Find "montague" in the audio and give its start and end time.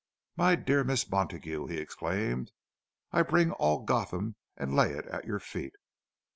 1.07-1.67